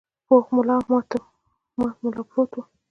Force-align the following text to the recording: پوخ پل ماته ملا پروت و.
پوخ 0.27 0.43
پل 0.55 0.67
ماته 0.89 1.17
ملا 2.03 2.21
پروت 2.29 2.51
و. 2.55 2.59